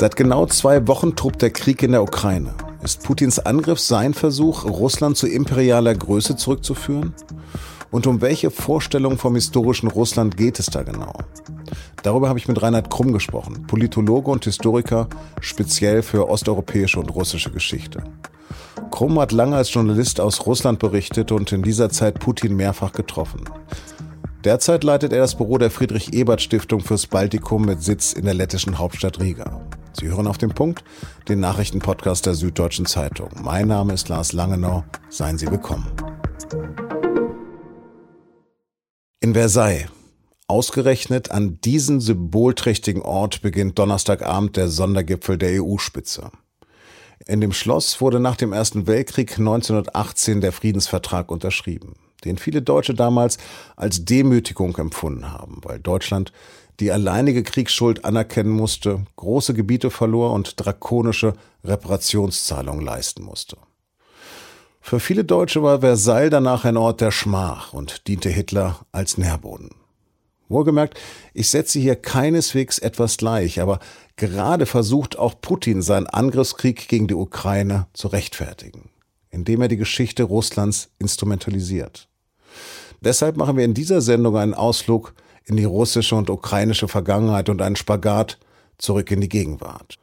[0.00, 2.54] Seit genau zwei Wochen tobt der Krieg in der Ukraine.
[2.84, 7.14] Ist Putins Angriff sein Versuch, Russland zu imperialer Größe zurückzuführen?
[7.90, 11.14] Und um welche Vorstellung vom historischen Russland geht es da genau?
[12.04, 15.08] Darüber habe ich mit Reinhard Krumm gesprochen, Politologe und Historiker,
[15.40, 18.04] speziell für osteuropäische und russische Geschichte.
[18.92, 23.40] Krumm hat lange als Journalist aus Russland berichtet und in dieser Zeit Putin mehrfach getroffen.
[24.44, 29.18] Derzeit leitet er das Büro der Friedrich-Ebert-Stiftung fürs Baltikum mit Sitz in der lettischen Hauptstadt
[29.18, 29.67] Riga.
[29.98, 30.84] Sie hören auf den Punkt,
[31.28, 33.30] den Nachrichtenpodcast der Süddeutschen Zeitung.
[33.42, 34.84] Mein Name ist Lars Langenau.
[35.08, 35.90] Seien Sie willkommen.
[39.20, 39.88] In Versailles.
[40.46, 46.30] Ausgerechnet an diesem symbolträchtigen Ort beginnt Donnerstagabend der Sondergipfel der EU-Spitze.
[47.26, 52.94] In dem Schloss wurde nach dem Ersten Weltkrieg 1918 der Friedensvertrag unterschrieben den viele Deutsche
[52.94, 53.38] damals
[53.76, 56.32] als Demütigung empfunden haben, weil Deutschland
[56.80, 63.56] die alleinige Kriegsschuld anerkennen musste, große Gebiete verlor und drakonische Reparationszahlungen leisten musste.
[64.80, 69.70] Für viele Deutsche war Versailles danach ein Ort der Schmach und diente Hitler als Nährboden.
[70.48, 70.98] Wohlgemerkt,
[71.34, 73.80] ich setze hier keineswegs etwas gleich, aber
[74.16, 78.88] gerade versucht auch Putin seinen Angriffskrieg gegen die Ukraine zu rechtfertigen,
[79.30, 82.08] indem er die Geschichte Russlands instrumentalisiert.
[83.02, 85.12] Deshalb machen wir in dieser Sendung einen Ausflug
[85.48, 88.38] in die russische und ukrainische Vergangenheit und einen Spagat
[88.76, 89.96] zurück in die Gegenwart.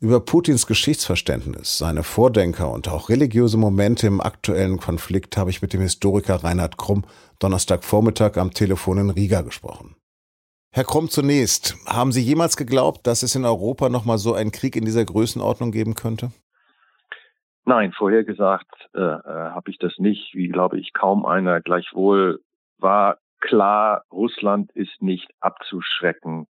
[0.00, 5.72] Über Putins Geschichtsverständnis, seine Vordenker und auch religiöse Momente im aktuellen Konflikt habe ich mit
[5.72, 7.04] dem Historiker Reinhard Krumm
[7.38, 9.94] Donnerstagvormittag am Telefon in Riga gesprochen.
[10.72, 14.74] Herr Krumm, zunächst, haben Sie jemals geglaubt, dass es in Europa nochmal so einen Krieg
[14.74, 16.32] in dieser Größenordnung geben könnte?
[17.64, 21.60] Nein, vorhergesagt äh, äh, habe ich das nicht, wie glaube ich kaum einer.
[21.60, 22.40] Gleichwohl
[22.78, 26.46] war klar, Russland ist nicht abzuschrecken,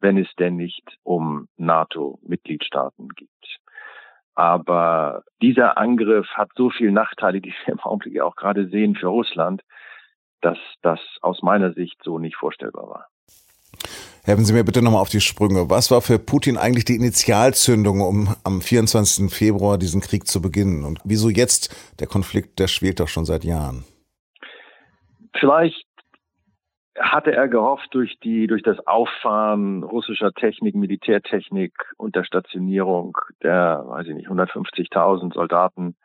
[0.00, 3.30] wenn es denn nicht um NATO-Mitgliedstaaten geht.
[4.34, 9.06] Aber dieser Angriff hat so viele Nachteile, die wir im Augenblick auch gerade sehen für
[9.06, 9.62] Russland,
[10.42, 13.06] dass das aus meiner Sicht so nicht vorstellbar war.
[14.24, 15.70] Helfen Sie mir bitte nochmal auf die Sprünge.
[15.70, 19.32] Was war für Putin eigentlich die Initialzündung, um am 24.
[19.32, 20.84] Februar diesen Krieg zu beginnen?
[20.84, 21.74] Und wieso jetzt?
[22.00, 23.84] Der Konflikt, der schwelt doch schon seit Jahren.
[25.38, 25.84] Vielleicht
[26.98, 33.84] hatte er gehofft, durch die, durch das Auffahren russischer Technik, Militärtechnik und der Stationierung der,
[33.86, 35.96] weiß ich nicht, 150.000 Soldaten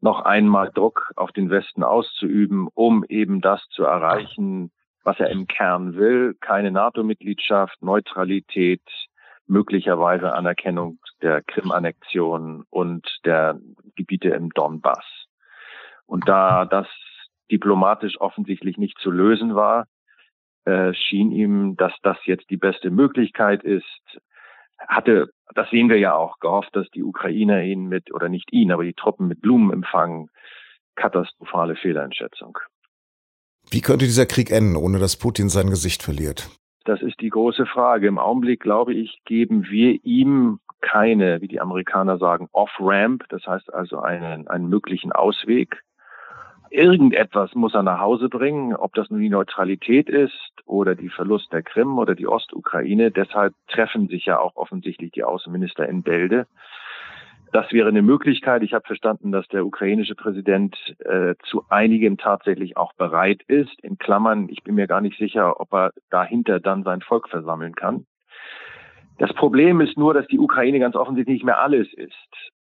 [0.00, 4.70] noch einmal Druck auf den Westen auszuüben, um eben das zu erreichen,
[5.02, 6.34] was er im Kern will.
[6.40, 8.82] Keine NATO-Mitgliedschaft, Neutralität,
[9.46, 13.58] möglicherweise Anerkennung der Krim-Annexion und der
[13.96, 15.04] Gebiete im Donbass.
[16.06, 16.86] Und da das
[17.50, 19.86] diplomatisch offensichtlich nicht zu lösen war,
[20.64, 24.20] äh, schien ihm, dass das jetzt die beste Möglichkeit ist.
[24.78, 28.72] Hatte, das sehen wir ja auch, gehofft, dass die Ukrainer ihn mit, oder nicht ihn,
[28.72, 30.28] aber die Truppen mit Blumen empfangen.
[30.96, 32.58] Katastrophale Fehleinschätzung.
[33.70, 36.48] Wie könnte dieser Krieg enden, ohne dass Putin sein Gesicht verliert?
[36.84, 38.06] Das ist die große Frage.
[38.06, 43.72] Im Augenblick, glaube ich, geben wir ihm keine, wie die Amerikaner sagen, Off-Ramp, das heißt
[43.72, 45.82] also einen, einen möglichen Ausweg.
[46.70, 51.52] Irgendetwas muss er nach Hause bringen, ob das nun die Neutralität ist oder die Verlust
[51.52, 53.10] der Krim oder die Ostukraine.
[53.10, 56.46] Deshalb treffen sich ja auch offensichtlich die Außenminister in Bälde.
[57.52, 58.62] Das wäre eine Möglichkeit.
[58.62, 63.80] Ich habe verstanden, dass der ukrainische Präsident äh, zu einigem tatsächlich auch bereit ist.
[63.82, 67.74] In Klammern, ich bin mir gar nicht sicher, ob er dahinter dann sein Volk versammeln
[67.74, 68.06] kann.
[69.20, 72.14] Das Problem ist nur, dass die Ukraine ganz offensichtlich nicht mehr alles ist.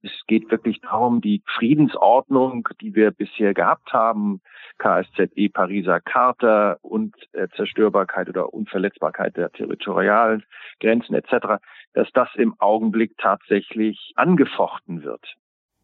[0.02, 4.40] Es geht wirklich darum, die Friedensordnung, die wir bisher gehabt haben,
[4.78, 10.42] KSZE, Pariser Charta und äh, Zerstörbarkeit oder Unverletzbarkeit der territorialen
[10.80, 11.62] Grenzen etc.,
[11.94, 15.36] dass das im Augenblick tatsächlich angefochten wird.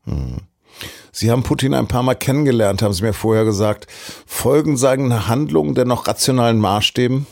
[0.03, 0.39] Hm.
[1.13, 3.87] Sie haben Putin ein paar Mal kennengelernt, haben Sie mir vorher gesagt.
[4.27, 7.29] Folgen seine Handlungen denn noch rationalen Maßstäben?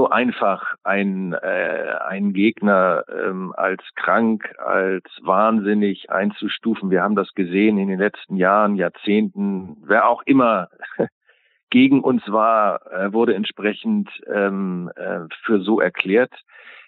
[0.00, 6.90] So einfach, ein, äh, einen Gegner ähm, als krank, als wahnsinnig einzustufen.
[6.90, 9.76] Wir haben das gesehen in den letzten Jahren, Jahrzehnten.
[9.84, 10.68] Wer auch immer
[11.70, 16.32] gegen uns war, äh, wurde entsprechend ähm, äh, für so erklärt.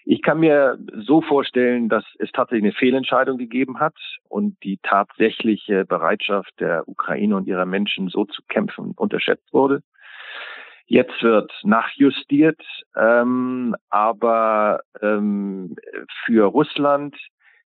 [0.05, 3.93] Ich kann mir so vorstellen, dass es tatsächlich eine Fehlentscheidung gegeben hat
[4.27, 9.83] und die tatsächliche Bereitschaft der Ukraine und ihrer Menschen so zu kämpfen unterschätzt wurde.
[10.85, 12.61] Jetzt wird nachjustiert,
[12.95, 15.75] ähm, aber ähm,
[16.25, 17.15] für Russland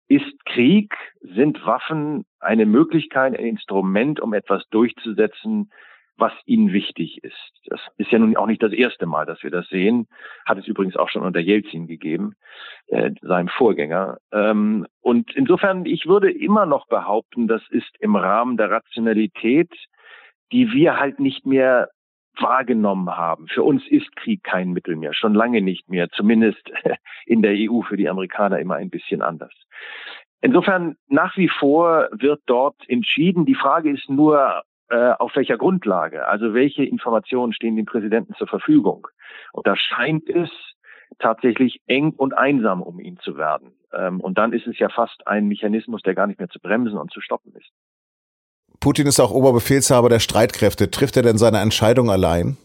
[0.09, 5.71] ist Krieg, sind Waffen eine Möglichkeit, ein Instrument, um etwas durchzusetzen,
[6.17, 7.53] was ihnen wichtig ist.
[7.67, 10.07] Das ist ja nun auch nicht das erste Mal, dass wir das sehen.
[10.47, 12.35] Hat es übrigens auch schon unter Jelzin gegeben,
[12.87, 14.19] äh, seinem Vorgänger.
[14.33, 19.73] Ähm, und insofern, ich würde immer noch behaupten, das ist im Rahmen der Rationalität,
[20.53, 21.89] die wir halt nicht mehr
[22.41, 23.49] wahrgenommen haben.
[23.49, 26.71] Für uns ist Krieg kein Mittel mehr, schon lange nicht mehr, zumindest
[27.27, 29.53] in der EU für die Amerikaner immer ein bisschen anders.
[30.41, 33.47] Insofern nach wie vor wird dort entschieden.
[33.47, 36.29] Die Frage ist nur, äh, auf welcher Grundlage?
[36.29, 39.09] Also welche Informationen stehen dem Präsidenten zur Verfügung?
[39.53, 40.51] Und da scheint es
[41.19, 43.73] tatsächlich eng und einsam um ihn zu werden.
[43.93, 46.99] Ähm, und dann ist es ja fast ein Mechanismus, der gar nicht mehr zu bremsen
[46.99, 47.71] und zu stoppen ist.
[48.85, 50.91] Putin ist auch Oberbefehlshaber der Streitkräfte.
[50.91, 52.59] Trifft er denn seine Entscheidung allein?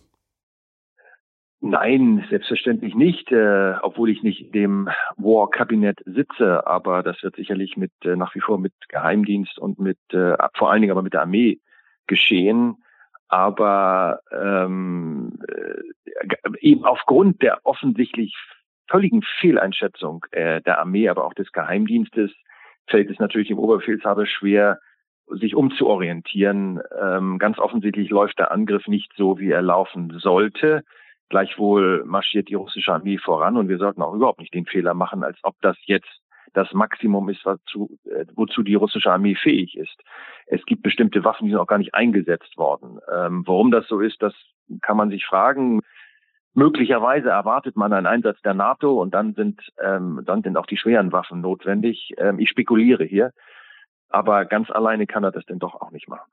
[1.61, 7.93] Nein, selbstverständlich nicht, äh, obwohl ich nicht dem War-Kabinett sitze, aber das wird sicherlich mit
[8.03, 11.21] äh, nach wie vor mit Geheimdienst und mit äh, vor allen Dingen aber mit der
[11.21, 11.61] Armee
[12.05, 12.83] geschehen.
[13.29, 18.35] Aber ähm, äh, eben aufgrund der offensichtlich
[18.89, 22.31] völligen Fehleinschätzung äh, der Armee, aber auch des Geheimdienstes,
[22.87, 24.79] fällt es natürlich dem Oberbefehlshaber schwer,
[25.31, 26.81] sich umzuorientieren.
[26.99, 30.83] Ähm, ganz offensichtlich läuft der Angriff nicht so, wie er laufen sollte.
[31.29, 35.23] Gleichwohl marschiert die russische Armee voran und wir sollten auch überhaupt nicht den Fehler machen,
[35.23, 36.09] als ob das jetzt
[36.53, 39.95] das Maximum ist, wozu, äh, wozu die russische Armee fähig ist.
[40.47, 42.99] Es gibt bestimmte Waffen, die sind auch gar nicht eingesetzt worden.
[43.13, 44.33] Ähm, warum das so ist, das
[44.81, 45.81] kann man sich fragen.
[46.55, 50.77] Möglicherweise erwartet man einen Einsatz der NATO und dann sind, ähm, dann sind auch die
[50.77, 52.13] schweren Waffen notwendig.
[52.17, 53.31] Ähm, ich spekuliere hier,
[54.09, 56.29] aber ganz alleine kann er das denn doch auch nicht machen.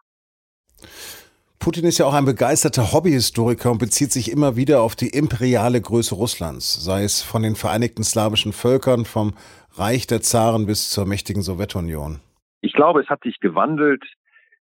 [1.59, 5.81] Putin ist ja auch ein begeisterter Hobbyhistoriker und bezieht sich immer wieder auf die imperiale
[5.81, 9.35] Größe Russlands, sei es von den Vereinigten Slawischen Völkern, vom
[9.75, 12.21] Reich der Zaren bis zur mächtigen Sowjetunion.
[12.61, 14.05] Ich glaube, es hat sich gewandelt.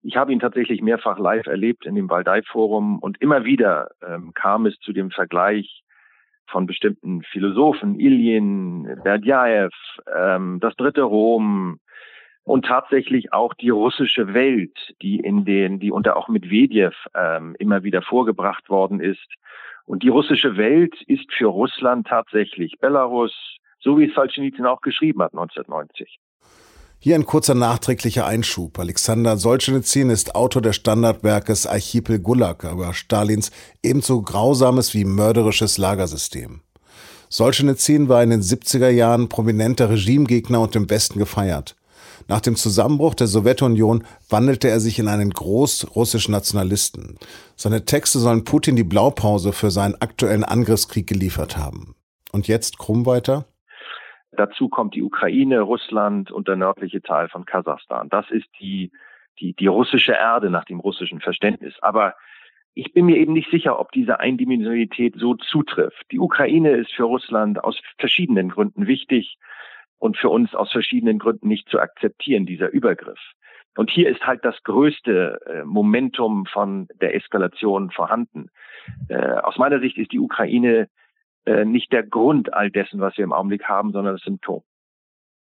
[0.03, 4.67] Ich habe ihn tatsächlich mehrfach live erlebt in dem Waldai-Forum und immer wieder ähm, kam
[4.67, 5.83] es zu dem Vergleich
[6.47, 9.73] von bestimmten Philosophen, Ilyin, Berdjaev,
[10.15, 11.81] ähm, das dritte Rom,
[12.45, 17.85] und tatsächlich auch die russische Welt, die in den, die unter auch Medvedev ähm, immer
[17.85, 19.29] wieder vorgebracht worden ist.
[19.85, 23.33] Und die russische Welt ist für Russland tatsächlich Belarus,
[23.81, 26.19] so wie es Solzhenitsyn auch geschrieben hat 1990.
[26.99, 28.79] Hier ein kurzer nachträglicher Einschub.
[28.79, 33.51] Alexander Solzhenitsyn ist Autor des Standardwerkes Archipel Gulag über Stalins
[33.83, 36.61] ebenso grausames wie mörderisches Lagersystem.
[37.29, 41.75] Solzhenitsyn war in den 70er Jahren prominenter Regimegegner und im Westen gefeiert.
[42.29, 47.19] Nach dem Zusammenbruch der Sowjetunion wandelte er sich in einen großrussischen Nationalisten.
[47.57, 51.95] Seine Texte sollen Putin die Blaupause für seinen aktuellen Angriffskrieg geliefert haben.
[52.33, 53.47] Und jetzt krumm weiter?
[54.33, 58.09] Dazu kommt die Ukraine, Russland und der nördliche Teil von Kasachstan.
[58.09, 58.91] Das ist die,
[59.39, 61.75] die, die russische Erde nach dem russischen Verständnis.
[61.83, 62.15] Aber
[62.75, 66.07] ich bin mir eben nicht sicher, ob diese Eindimensionalität so zutrifft.
[66.11, 69.37] Die Ukraine ist für Russland aus verschiedenen Gründen wichtig
[70.03, 73.21] und für uns aus verschiedenen Gründen nicht zu akzeptieren, dieser Übergriff.
[73.77, 78.51] Und hier ist halt das größte äh, Momentum von der Eskalation vorhanden.
[79.09, 80.89] Äh, aus meiner Sicht ist die Ukraine
[81.47, 84.65] äh, nicht der Grund all dessen, was wir im Augenblick haben, sondern das Symptom.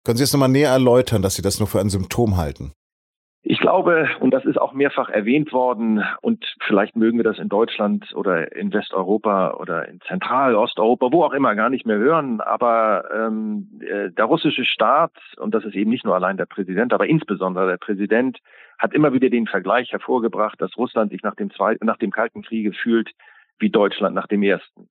[0.04, 2.72] Können Sie es nochmal näher erläutern, dass Sie das nur für ein Symptom halten?
[3.44, 7.48] Ich glaube, und das ist auch mehrfach erwähnt worden, und vielleicht mögen wir das in
[7.48, 12.40] Deutschland oder in Westeuropa oder in Zentral-, Osteuropa, wo auch immer, gar nicht mehr hören,
[12.40, 16.92] aber ähm, äh, der russische Staat, und das ist eben nicht nur allein der Präsident,
[16.92, 18.38] aber insbesondere der Präsident,
[18.78, 22.42] hat immer wieder den Vergleich hervorgebracht, dass Russland sich nach dem, Zweiten, nach dem Kalten
[22.42, 23.10] Kriege fühlt
[23.58, 24.88] wie Deutschland nach dem Ersten.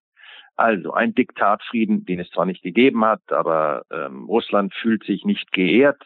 [0.57, 5.53] Also ein Diktatfrieden, den es zwar nicht gegeben hat, aber ähm, Russland fühlt sich nicht
[5.53, 6.03] geehrt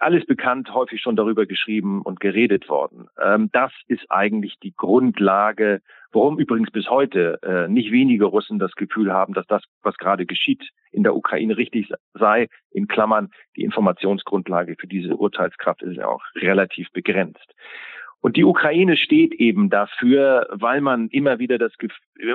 [0.00, 3.08] alles bekannt, häufig schon darüber geschrieben und geredet worden.
[3.20, 5.80] Ähm, das ist eigentlich die Grundlage,
[6.12, 10.26] warum übrigens bis heute äh, nicht wenige Russen das Gefühl haben, dass das, was gerade
[10.26, 12.48] geschieht, in der Ukraine richtig sei.
[12.70, 17.54] In Klammern, die Informationsgrundlage für diese Urteilskraft ist ja auch relativ begrenzt.
[18.24, 21.72] Und die Ukraine steht eben dafür, weil man immer wieder das,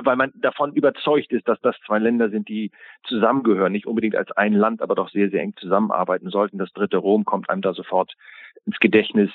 [0.04, 2.70] weil man davon überzeugt ist, dass das zwei Länder sind, die
[3.08, 6.58] zusammengehören, nicht unbedingt als ein Land, aber doch sehr, sehr eng zusammenarbeiten sollten.
[6.58, 8.12] Das dritte Rom kommt einem da sofort
[8.66, 9.30] ins Gedächtnis.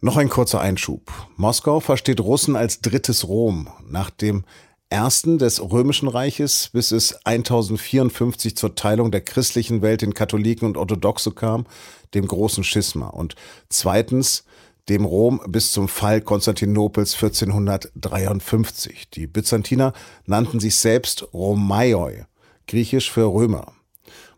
[0.00, 1.02] Noch ein kurzer Einschub.
[1.36, 3.68] Moskau versteht Russen als drittes Rom.
[3.88, 4.42] Nach dem
[4.88, 10.76] ersten des Römischen Reiches, bis es 1054 zur Teilung der christlichen Welt in Katholiken und
[10.76, 11.66] Orthodoxe kam,
[12.14, 13.06] dem großen Schisma.
[13.06, 13.36] Und
[13.68, 14.44] zweitens
[14.90, 19.08] dem Rom bis zum Fall Konstantinopels 1453.
[19.10, 19.92] Die Byzantiner
[20.26, 22.24] nannten sich selbst Romaioi,
[22.66, 23.72] griechisch für Römer.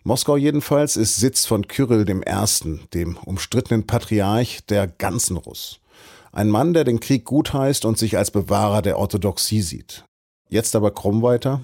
[0.05, 5.81] Moskau jedenfalls ist Sitz von Kyrill I., dem umstrittenen Patriarch der ganzen Russ.
[6.33, 10.05] Ein Mann, der den Krieg gutheißt und sich als Bewahrer der Orthodoxie sieht.
[10.51, 11.61] Jetzt aber krumm weiter.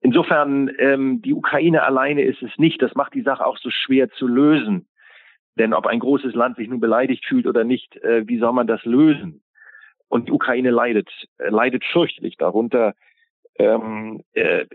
[0.00, 2.82] Insofern, ähm, die Ukraine alleine ist es nicht.
[2.82, 4.86] Das macht die Sache auch so schwer zu lösen.
[5.58, 8.66] Denn ob ein großes Land sich nun beleidigt fühlt oder nicht, äh, wie soll man
[8.66, 9.42] das lösen?
[10.08, 12.94] Und die Ukraine leidet, äh, leidet fürchterlich darunter.
[13.58, 14.66] Ähm, äh,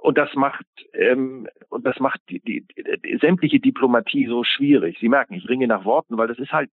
[0.00, 4.98] und das macht ähm, und das macht die, die, die, sämtliche Diplomatie so schwierig.
[5.00, 6.70] Sie merken, ich ringe nach Worten, weil das ist halt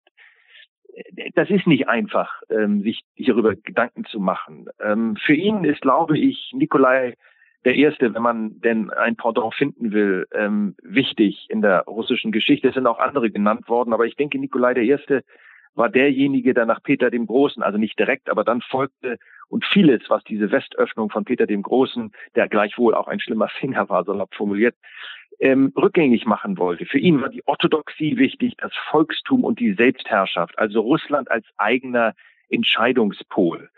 [1.35, 4.69] das ist nicht einfach, ähm, sich hierüber Gedanken zu machen.
[4.81, 7.15] Ähm, für ihn ist, glaube ich, Nikolai
[7.65, 12.69] der Erste, wenn man denn ein Pendant finden will, ähm, wichtig in der russischen Geschichte.
[12.69, 15.23] Es sind auch andere genannt worden, aber ich denke, Nikolai der Erste
[15.75, 20.03] war derjenige, der nach Peter dem Großen, also nicht direkt, aber dann folgte und vieles,
[20.09, 24.35] was diese Westöffnung von Peter dem Großen, der gleichwohl auch ein schlimmer Finger war, salopp
[24.35, 24.75] formuliert,
[25.39, 26.85] ähm, rückgängig machen wollte.
[26.85, 32.15] Für ihn war die Orthodoxie wichtig, das Volkstum und die Selbstherrschaft, also Russland als eigener
[32.49, 33.71] Entscheidungspol.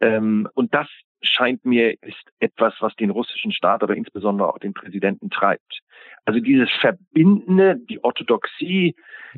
[0.00, 0.88] Ähm, und das
[1.24, 5.80] scheint mir ist etwas, was den russischen Staat, aber insbesondere auch den Präsidenten treibt.
[6.24, 8.94] Also dieses Verbindende, die Orthodoxie,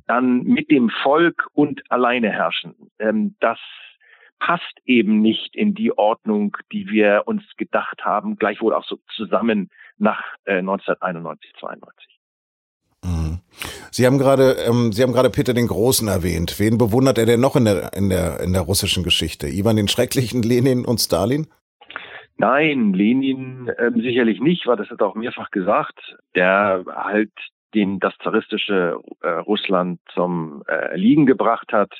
[0.06, 3.58] dann mit dem Volk und alleine herrschen, ähm, das
[4.38, 9.70] passt eben nicht in die Ordnung, die wir uns gedacht haben, gleichwohl auch so zusammen
[9.98, 12.18] nach äh, 1991, 92.
[13.04, 13.40] Mhm.
[13.90, 16.58] Sie haben gerade, ähm, Sie haben gerade Peter den Großen erwähnt.
[16.58, 19.48] Wen bewundert er denn noch in der, in der, in der russischen Geschichte?
[19.48, 21.46] Ivan den Schrecklichen, Lenin und Stalin?
[22.38, 26.16] Nein, Lenin äh, sicherlich nicht, weil das hat er auch mehrfach gesagt.
[26.34, 27.32] Der halt
[27.74, 31.92] den das zaristische äh, Russland zum äh, Liegen gebracht hat.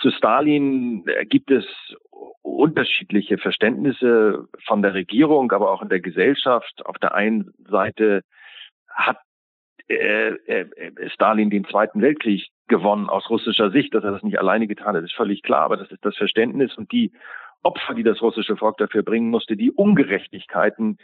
[0.00, 1.64] Zu Stalin äh, gibt es
[2.42, 6.84] unterschiedliche Verständnisse von der Regierung, aber auch in der Gesellschaft.
[6.84, 8.22] Auf der einen Seite
[8.88, 9.18] hat
[9.88, 14.66] äh, äh, Stalin den Zweiten Weltkrieg gewonnen aus russischer Sicht, dass er das nicht alleine
[14.66, 17.12] getan hat, ist völlig klar, aber das ist das Verständnis und die
[17.62, 20.98] Opfer, die das russische Volk dafür bringen musste, die Ungerechtigkeiten,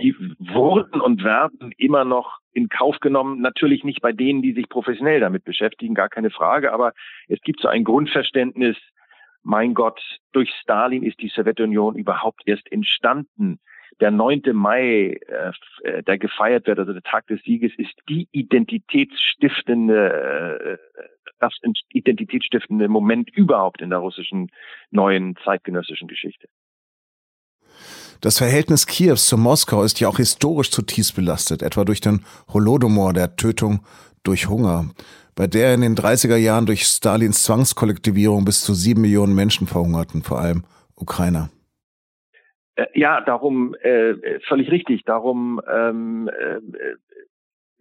[0.00, 3.40] die wurden und werden immer noch in Kauf genommen.
[3.40, 6.92] Natürlich nicht bei denen, die sich professionell damit beschäftigen, gar keine Frage, aber
[7.28, 8.76] es gibt so ein Grundverständnis,
[9.42, 10.00] mein Gott,
[10.32, 13.58] durch Stalin ist die Sowjetunion überhaupt erst entstanden.
[14.00, 14.42] Der 9.
[14.52, 15.18] Mai,
[15.82, 21.00] äh, der gefeiert wird, also der Tag des Sieges, ist die identitätsstiftende äh,
[21.42, 21.54] das
[21.90, 24.50] identitätsstiftende Moment überhaupt in der russischen
[24.90, 26.48] neuen zeitgenössischen Geschichte.
[28.20, 33.12] Das Verhältnis Kiews zu Moskau ist ja auch historisch zutiefst belastet, etwa durch den Holodomor,
[33.12, 33.80] der Tötung
[34.22, 34.90] durch Hunger,
[35.34, 40.22] bei der in den 30er Jahren durch Stalins Zwangskollektivierung bis zu sieben Millionen Menschen verhungerten,
[40.22, 40.62] vor allem
[40.94, 41.50] Ukrainer.
[42.76, 44.14] Äh, ja, darum äh,
[44.46, 45.04] völlig richtig.
[45.04, 46.60] Darum ähm, äh,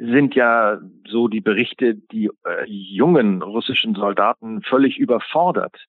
[0.02, 5.86] sind ja so die Berichte, die äh, jungen russischen Soldaten völlig überfordert,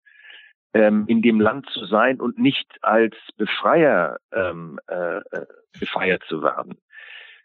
[0.74, 5.46] ähm, in dem Land zu sein und nicht als Befreier ähm, äh, äh,
[5.80, 6.76] gefeiert zu werden.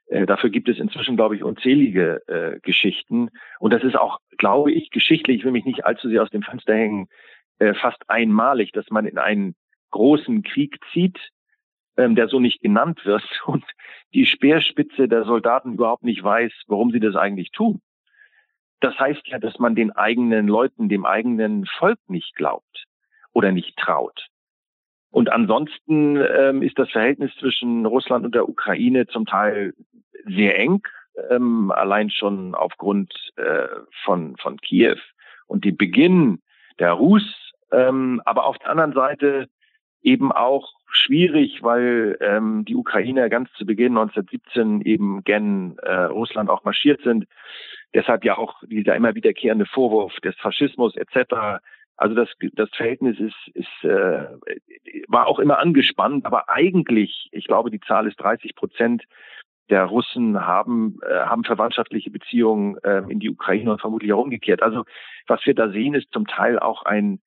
[0.07, 3.29] Äh, dafür gibt es inzwischen, glaube ich, unzählige äh, Geschichten.
[3.59, 6.43] Und das ist auch, glaube ich, geschichtlich, ich will mich nicht allzu sehr aus dem
[6.43, 7.07] Fenster hängen,
[7.59, 9.55] äh, fast einmalig, dass man in einen
[9.91, 11.17] großen Krieg zieht,
[11.97, 13.65] ähm, der so nicht genannt wird und
[14.13, 17.81] die Speerspitze der Soldaten überhaupt nicht weiß, warum sie das eigentlich tun.
[18.79, 22.85] Das heißt ja, dass man den eigenen Leuten, dem eigenen Volk nicht glaubt
[23.33, 24.27] oder nicht traut.
[25.09, 29.73] Und ansonsten ähm, ist das Verhältnis zwischen Russland und der Ukraine zum Teil
[30.25, 30.83] sehr eng,
[31.29, 33.67] ähm, allein schon aufgrund äh,
[34.03, 34.97] von, von Kiew
[35.47, 36.41] und dem Beginn
[36.77, 37.23] der Rus.
[37.71, 39.49] Ähm, aber auf der anderen Seite
[40.01, 46.49] eben auch schwierig, weil ähm, die Ukrainer ganz zu Beginn 1917 eben gen äh, Russland
[46.49, 47.25] auch marschiert sind.
[47.93, 51.61] Deshalb ja auch dieser immer wiederkehrende Vorwurf des Faschismus etc.
[51.95, 54.25] Also das, das Verhältnis ist, ist äh,
[55.07, 59.03] war auch immer angespannt, aber eigentlich, ich glaube, die Zahl ist 30 Prozent
[59.69, 64.63] der Russen haben äh, haben verwandtschaftliche Beziehungen äh, in die Ukraine und vermutlich auch umgekehrt.
[64.63, 64.85] Also
[65.27, 67.19] was wir da sehen, ist zum Teil auch ein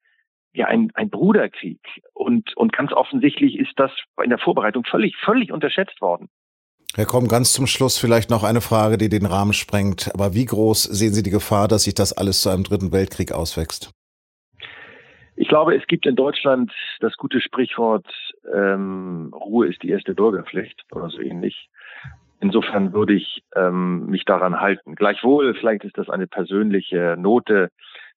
[0.53, 1.81] ja ein, ein Bruderkrieg.
[2.13, 3.91] Und, und ganz offensichtlich ist das
[4.23, 6.29] in der Vorbereitung völlig, völlig unterschätzt worden.
[6.97, 10.11] Herr Komm, ganz zum Schluss vielleicht noch eine Frage, die den Rahmen sprengt.
[10.13, 13.33] Aber wie groß sehen Sie die Gefahr, dass sich das alles zu einem dritten Weltkrieg
[13.33, 13.93] auswächst?
[15.37, 18.07] Ich glaube, es gibt in Deutschland das gute Sprichwort,
[18.53, 21.71] ähm, Ruhe ist die erste Bürgerpflicht oder so ähnlich.
[22.41, 24.97] Insofern würde ich ähm, mich daran halten.
[24.97, 27.71] Gleichwohl, vielleicht ist das eine persönliche Note.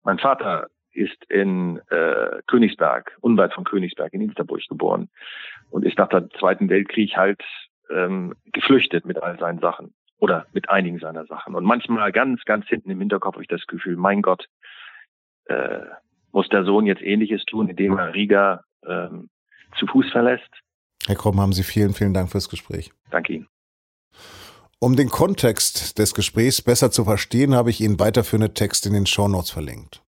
[0.04, 5.10] Mein Vater ist in äh, Königsberg, unweit von Königsberg in Insterburg geboren
[5.70, 7.44] und ist nach dem Zweiten Weltkrieg halt
[7.90, 11.56] ähm, geflüchtet mit all seinen Sachen oder mit einigen seiner Sachen.
[11.56, 14.48] Und manchmal ganz, ganz hinten im Hinterkopf habe ich das Gefühl, mein Gott,
[15.46, 15.80] äh,
[16.32, 19.30] Muss der Sohn jetzt Ähnliches tun, indem er Riga ähm,
[19.78, 20.50] zu Fuß verlässt?
[21.06, 22.92] Herr Kromm, haben Sie vielen, vielen Dank fürs Gespräch.
[23.12, 23.48] Danke Ihnen.
[24.80, 29.06] Um den Kontext des Gesprächs besser zu verstehen, habe ich Ihnen weiterführende Texte in den
[29.06, 30.04] Shownotes verlinkt.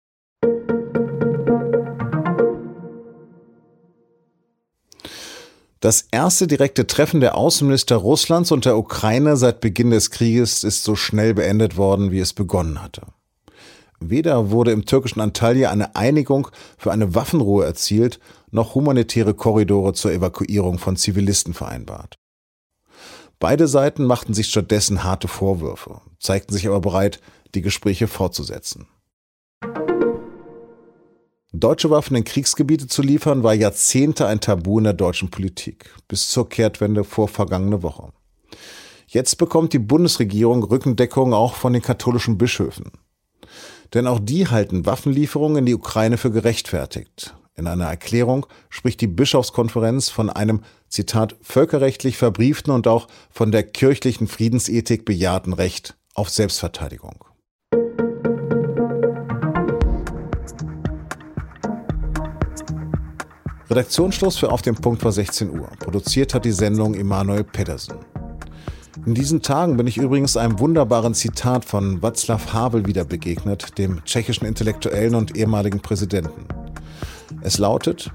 [5.85, 10.83] Das erste direkte Treffen der Außenminister Russlands und der Ukraine seit Beginn des Krieges ist
[10.83, 13.03] so schnell beendet worden, wie es begonnen hatte.
[13.99, 16.47] Weder wurde im türkischen Antalya eine Einigung
[16.79, 22.15] für eine Waffenruhe erzielt, noch humanitäre Korridore zur Evakuierung von Zivilisten vereinbart.
[23.37, 27.19] Beide Seiten machten sich stattdessen harte Vorwürfe, zeigten sich aber bereit,
[27.53, 28.87] die Gespräche fortzusetzen.
[31.59, 36.27] Deutsche Waffen in Kriegsgebiete zu liefern, war Jahrzehnte ein Tabu in der deutschen Politik, bis
[36.29, 38.09] zur Kehrtwende vor vergangene Woche.
[39.07, 42.91] Jetzt bekommt die Bundesregierung Rückendeckung auch von den katholischen Bischöfen.
[43.93, 47.33] Denn auch die halten Waffenlieferungen in die Ukraine für gerechtfertigt.
[47.55, 53.63] In einer Erklärung spricht die Bischofskonferenz von einem, Zitat, völkerrechtlich verbrieften und auch von der
[53.63, 57.23] kirchlichen Friedensethik bejahten Recht auf Selbstverteidigung.
[63.75, 65.67] Redaktionsschluss für Auf dem Punkt war 16 Uhr.
[65.79, 67.95] Produziert hat die Sendung Emanuel Pedersen.
[69.05, 74.01] In diesen Tagen bin ich übrigens einem wunderbaren Zitat von Václav Havel wieder begegnet, dem
[74.05, 76.45] tschechischen Intellektuellen und ehemaligen Präsidenten.
[77.41, 78.13] Es lautet,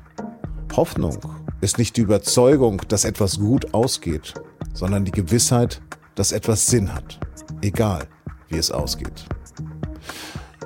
[0.74, 1.18] Hoffnung
[1.60, 4.32] ist nicht die Überzeugung, dass etwas gut ausgeht,
[4.72, 5.82] sondern die Gewissheit,
[6.14, 7.20] dass etwas Sinn hat,
[7.60, 8.08] egal
[8.48, 9.26] wie es ausgeht.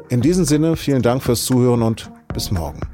[0.09, 2.94] In diesem Sinne vielen Dank fürs Zuhören und bis morgen.